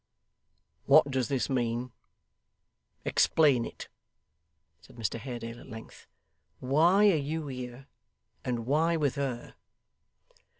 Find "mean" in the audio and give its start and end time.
1.47-1.91